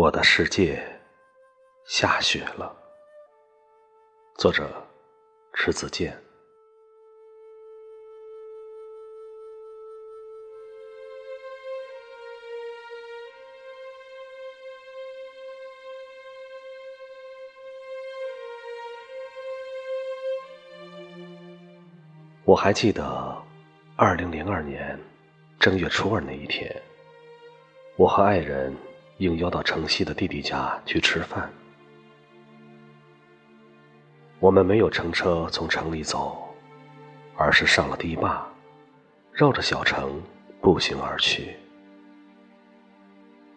[0.00, 0.82] 我的世界
[1.84, 2.74] 下雪了。
[4.38, 4.66] 作者：
[5.52, 6.18] 迟子健。
[22.46, 23.04] 我还记得，
[23.96, 24.98] 二零零二年
[25.58, 26.74] 正月初二那一天，
[27.96, 28.74] 我和爱人
[29.20, 31.50] 应邀到城西的弟弟家去吃饭。
[34.38, 36.48] 我们没有乘车从城里走，
[37.36, 38.42] 而是上了堤坝，
[39.30, 40.22] 绕着小城
[40.62, 41.54] 步行而去。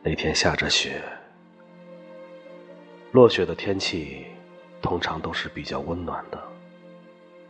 [0.00, 1.02] 那天下着雪，
[3.10, 4.26] 落雪的天气
[4.80, 6.40] 通常都是比较温暖的，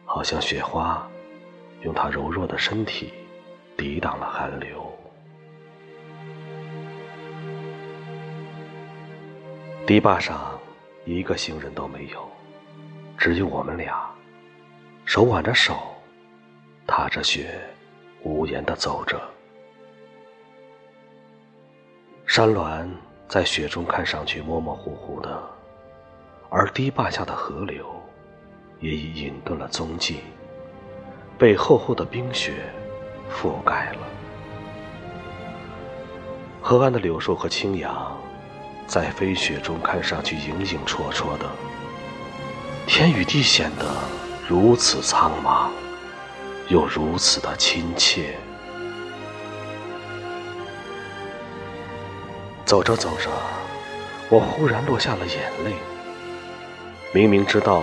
[0.06, 1.06] 好像雪花。
[1.82, 3.12] 用它柔弱的身体
[3.76, 4.87] 抵挡了寒流。
[9.88, 10.60] 堤坝上
[11.06, 12.30] 一个行人都没有，
[13.16, 14.06] 只有我们俩，
[15.06, 15.78] 手挽着手，
[16.86, 17.58] 踏着雪，
[18.22, 19.18] 无言的走着。
[22.26, 22.86] 山峦
[23.28, 25.42] 在雪中看上去模模糊糊的，
[26.50, 27.86] 而堤坝下的河流
[28.80, 30.20] 也已隐遁了踪迹。
[31.38, 32.52] 被厚厚的冰雪
[33.32, 34.00] 覆盖了。
[36.60, 38.14] 河岸的柳树和青杨，
[38.88, 41.44] 在飞雪中看上去影影绰绰的。
[42.86, 43.84] 天与地显得
[44.48, 45.68] 如此苍茫，
[46.68, 48.34] 又如此的亲切。
[52.64, 53.30] 走着走着，
[54.30, 55.74] 我忽然落下了眼泪。
[57.12, 57.82] 明明知道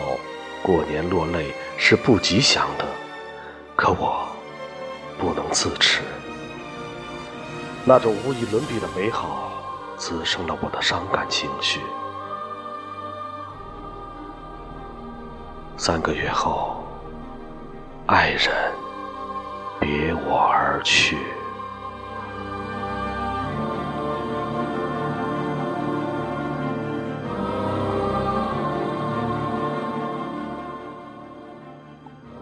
[0.64, 2.85] 过年落泪是不吉祥的。
[3.75, 4.28] 可我
[5.19, 6.01] 不能自持，
[7.84, 9.55] 那种无与伦比的美好
[9.97, 11.79] 滋生了我的伤感情绪。
[15.78, 16.83] 三个月后，
[18.07, 18.50] 爱人
[19.79, 21.17] 别我而去。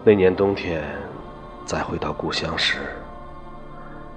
[0.04, 0.84] 那年冬天。
[1.66, 2.94] 再回到故乡时，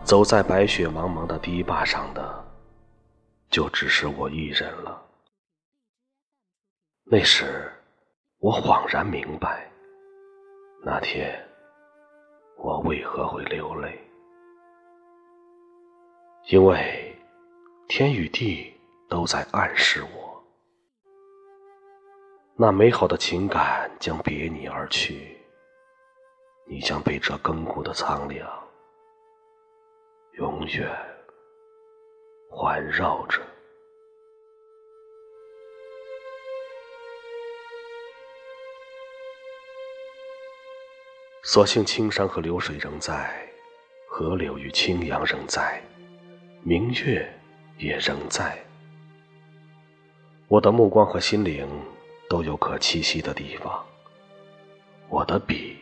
[0.04, 2.46] 走在白雪茫茫的堤坝上的，
[3.50, 5.04] 就只是我一人了。
[7.10, 7.72] 那时，
[8.40, 9.72] 我恍然明白，
[10.84, 11.48] 那天
[12.58, 14.00] 我为何会流泪，
[16.50, 17.18] 因为
[17.88, 18.74] 天与地
[19.08, 20.44] 都在暗示我，
[22.56, 25.36] 那美好的情感将别你而去。
[26.70, 28.46] 你将被这亘古的苍凉
[30.34, 31.17] 永远
[32.60, 33.40] 环绕着。
[41.44, 43.48] 所幸青山和流水仍在，
[44.10, 45.80] 河流与清扬仍在，
[46.64, 47.32] 明月
[47.78, 48.58] 也仍在。
[50.48, 51.70] 我的目光和心灵
[52.28, 53.86] 都有可栖息的地方。
[55.10, 55.78] 我的笔。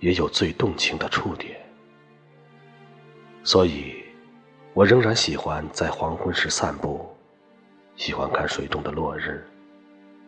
[0.00, 1.64] 也有最动情的触点，
[3.44, 4.01] 所以，
[4.74, 7.06] 我仍然喜欢在黄昏时散步，
[7.94, 9.46] 喜欢看水中的落日，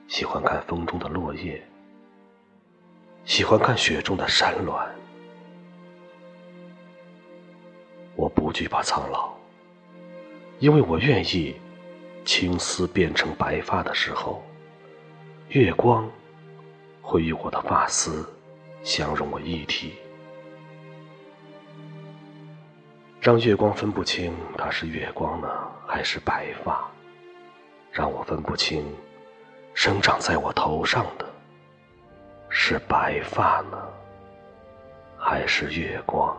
[0.06, 1.66] 喜欢看风中的落叶，
[3.25, 4.87] 喜欢看雪中的山峦。
[8.15, 9.32] 我不惧怕苍老，
[10.59, 11.56] 因为我愿意
[12.26, 14.43] 青丝变成白发的时候，
[15.49, 16.06] 月光
[17.00, 18.28] 会与我的发丝。
[18.82, 19.94] 相融为一体，
[23.25, 25.49] 让月光分不清它是月光呢，
[25.87, 26.75] 还是白发；
[27.91, 28.85] 让我分不清
[29.73, 31.25] 生长在我头上的
[32.50, 33.79] 是白发呢，
[35.17, 36.37] 还是月光。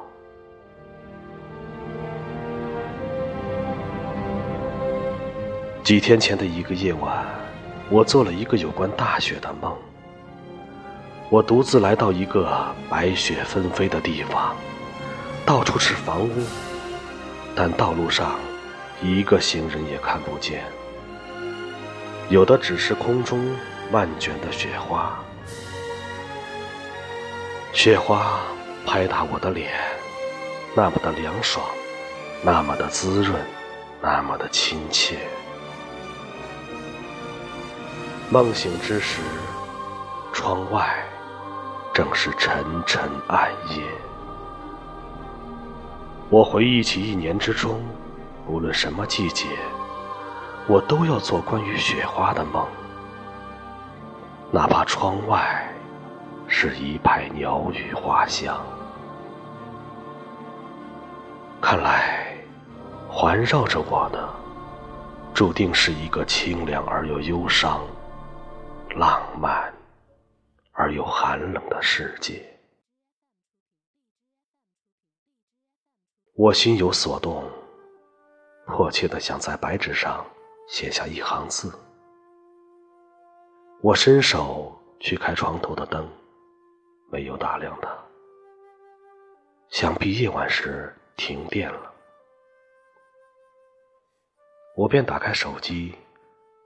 [5.83, 7.25] 几天前的一个夜晚，
[7.89, 9.75] 我做了一个有关大雪的梦。
[11.31, 12.47] 我独自来到一个
[12.87, 14.55] 白雪纷飞的地方，
[15.47, 16.31] 到处是房屋，
[17.55, 18.35] 但道路上
[19.01, 20.63] 一个行人也看不见，
[22.29, 23.55] 有的只是空中
[23.89, 25.17] 漫卷的雪花。
[27.71, 28.41] 雪花
[28.85, 29.71] 拍打我的脸，
[30.75, 31.65] 那么的凉爽，
[32.43, 33.41] 那么的滋润，
[34.01, 35.17] 那么的亲切。
[38.29, 39.21] 梦醒之时，
[40.33, 40.93] 窗外。
[41.93, 43.81] 正是沉沉暗夜。
[46.35, 47.81] 我回忆起一年之中，
[48.45, 49.47] 无论什么季节，
[50.67, 52.67] 我都要做关于雪花的梦，
[54.51, 55.65] 哪怕窗外
[56.45, 58.61] 是一派鸟语花香。
[61.61, 62.35] 看来，
[63.07, 64.29] 环绕着我的，
[65.33, 67.79] 注定是一个清凉而又忧伤、
[68.97, 69.73] 浪漫
[70.73, 72.54] 而又寒冷的世界。
[76.37, 77.49] 我心有所动，
[78.65, 80.25] 迫切的想在白纸上。
[80.67, 81.71] 写下一行字。
[83.81, 86.09] 我伸手去开床头的灯，
[87.11, 87.87] 没有打亮它。
[89.69, 91.93] 想必夜晚时停电了。
[94.75, 95.93] 我便打开手机，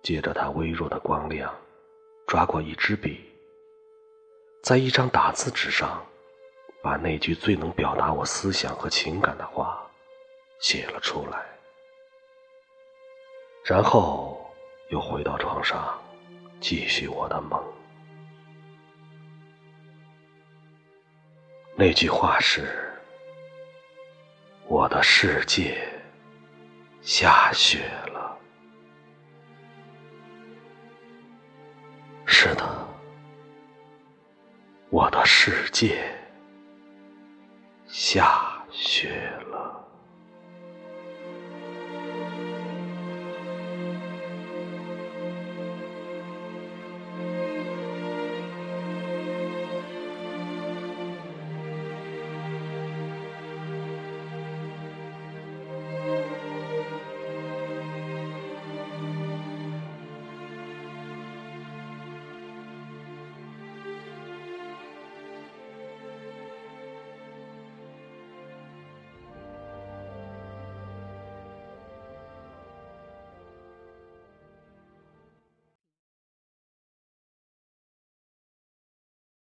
[0.01, 1.53] 借着它微弱的光亮，
[2.25, 3.29] 抓过一支笔，
[4.63, 6.01] 在一张打字纸上，
[6.81, 9.85] 把那句最能表达我思想和情感的话
[10.59, 11.45] 写了出来。
[13.63, 14.49] 然后
[14.89, 16.01] 又回到床上，
[16.59, 17.63] 继续我的梦。
[21.75, 22.91] 那句话是
[24.67, 25.77] ：“我的世界
[27.01, 28.37] 下雪了。”
[32.25, 32.87] 是的，
[34.89, 36.08] 我的世界
[38.11, 39.38] 下雪。